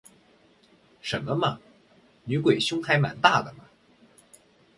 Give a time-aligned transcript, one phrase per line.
[0.99, 1.59] 什么嘛，
[2.23, 3.65] 女鬼胸还蛮大的嘛